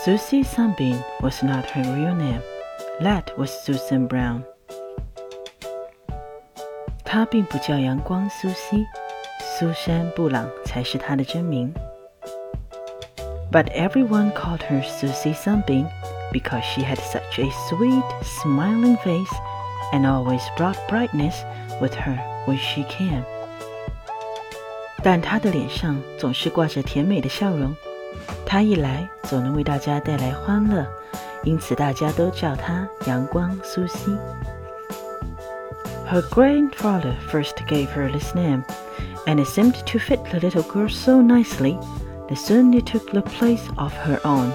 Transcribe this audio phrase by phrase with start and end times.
[0.00, 2.42] Susie Sunbeam was not her real name.
[3.00, 4.44] That was Susan Brown.
[7.04, 8.84] 她并不叫阳光苏西，
[9.40, 11.72] 苏珊·布朗才是她的真名。
[13.50, 15.86] But everyone called her Susie Sunbeam
[16.32, 19.32] because she had such a sweet, smiling face
[19.92, 21.36] and always brought brightness
[21.80, 23.24] with her when she came.
[25.02, 27.74] 但她的脸上总是挂着甜美的笑容，
[28.45, 30.85] 她一来总能为大家带来欢乐，
[31.43, 34.17] 因此大家都叫她阳光苏西。
[36.09, 38.63] Her grandfather first gave her this name,
[39.25, 41.77] and it seemed to fit the little girl so nicely
[42.27, 44.51] that soon it took the place of her own.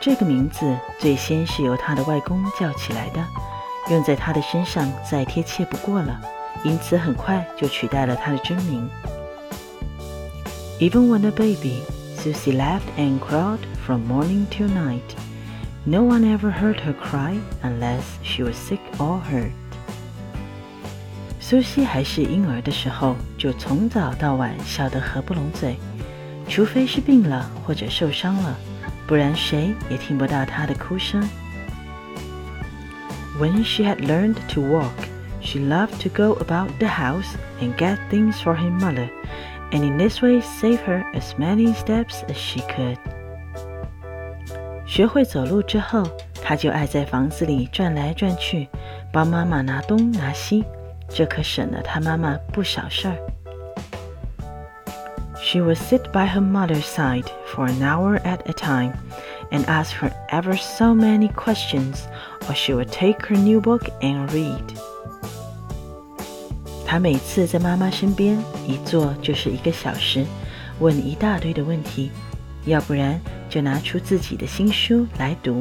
[0.00, 3.24] 这个名字最先是由她的外公叫起来的，
[3.90, 6.20] 用在她的身上再贴切不过了，
[6.64, 8.90] 因此很快就取代了她的真名。
[10.79, 11.83] Even when a baby,
[12.15, 15.15] Susie laughed and cried from morning till night.
[15.85, 19.51] No one ever heard her cry unless she was sick or hurt.
[21.39, 25.77] 苏西还是婴儿的时候，就从早到晚笑得合不拢嘴，
[26.47, 28.55] 除非是病了或者受伤了，
[29.07, 31.27] 不然谁也听不到她的哭声。
[33.39, 34.91] When she had learned to walk,
[35.41, 39.09] she loved to go about the house and get things for her mother,
[39.73, 42.97] and in this way save her as many steps as she could.
[44.85, 46.03] 学会走路之后，
[46.43, 48.67] 她就爱在房子里转来转去，
[49.11, 50.65] 帮妈妈拿东拿西。
[51.07, 53.15] 这可省了她妈妈不少事儿。
[55.41, 58.93] She would sit by her mother's side for an hour at a time
[59.51, 62.03] and ask her ever so many questions,
[62.47, 64.61] or she would take her new book and read.
[66.85, 70.25] 她每次在妈妈身边一坐就是一个小时，
[70.79, 72.11] 问一大堆的问题，
[72.65, 75.59] 要不然就拿出自己的新书来读。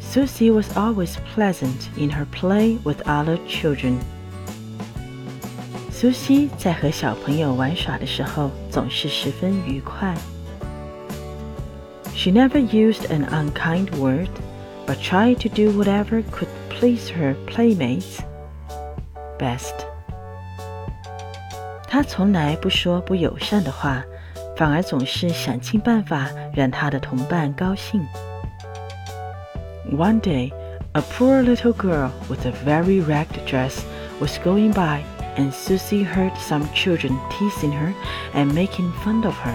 [0.00, 3.94] Susie was always pleasant in her play with other children.
[5.90, 10.14] 苏西在和小朋友玩耍的时候总是十分愉快。
[12.14, 14.28] She never used an unkind word,
[14.86, 18.18] but tried to do whatever could please her playmates
[19.38, 19.74] best.
[21.88, 24.02] 她从来不说不友善的话，
[24.56, 28.00] 反而总是想尽办法让她的同伴高兴。
[29.90, 30.52] one day,
[30.92, 33.80] a poor little girl with a very ragged dress
[34.20, 35.02] was going by,
[35.36, 37.92] and Susie heard some children teasing her
[38.34, 39.54] and making fun of her.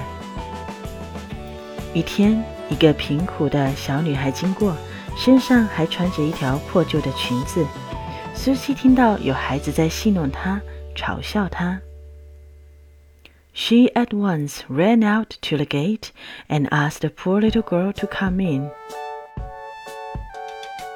[1.94, 4.76] 一天，一个贫苦的小女孩经过，
[5.18, 7.66] 身上还穿着一条破旧的裙子。
[8.34, 10.62] 苏西听到有孩子在戏弄她，
[10.96, 11.82] 嘲笑她。
[13.54, 16.10] She at once ran out to the gate
[16.48, 18.70] and asked the poor little girl to come in.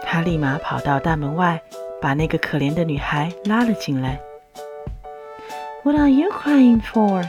[0.04, 1.62] 他立马跑到大门外，
[2.02, 4.20] 把那个可怜的女孩拉了进来。
[5.84, 7.28] What are you crying for?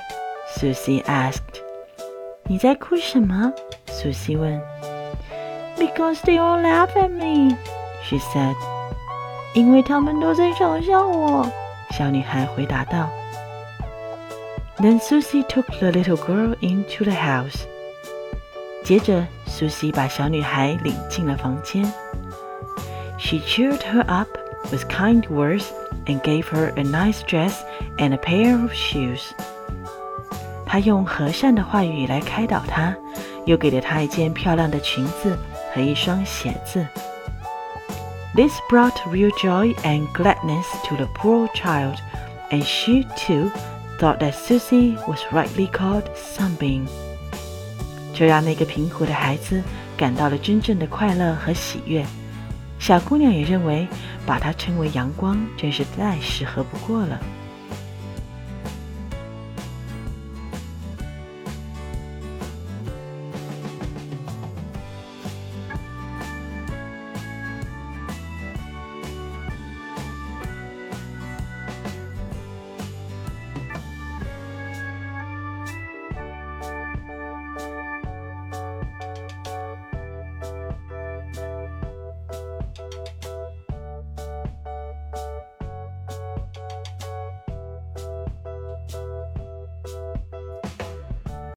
[0.54, 1.62] Susie asked.
[2.44, 3.52] 你在哭什么？
[3.86, 4.60] 苏西问。
[5.78, 7.56] Because they all laugh at me,
[8.02, 8.56] she said.
[9.57, 11.43] 因为他们都在嘲笑我。
[11.89, 13.09] 小女孩回答道。
[14.77, 17.61] Then Susie took the little girl into the house.
[18.83, 21.91] 接着，苏西把小女孩领进了房间。
[23.17, 24.29] she cheered her up
[24.71, 25.65] with kind words
[26.05, 27.55] and gave her a nice dress
[27.97, 29.31] and a pair of shoes.
[30.67, 32.95] 她用和善的话语来开导她，
[33.45, 35.35] 又给了她一件漂亮的裙子
[35.73, 36.85] 和一双鞋子。
[38.36, 41.96] This brought real joy and gladness to the poor child,
[42.50, 43.50] and she too
[43.98, 46.86] thought that Susie was rightly called Sunbeam.
[48.14, 49.62] 这让那个贫苦的孩子
[49.96, 52.04] 感到了真正的快乐和喜悦。
[52.78, 53.86] 小姑娘也认为，
[54.26, 57.20] 把它称为阳光，真是再适合不过了。